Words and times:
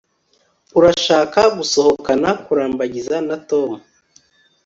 Urashaka 0.77 1.39
gusohokana 1.57 2.29
kurambagiza 2.45 3.15
na 3.27 3.35
Tom 3.49 3.71